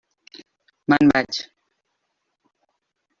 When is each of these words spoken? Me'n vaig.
Me'n 0.93 1.11
vaig. 1.13 1.41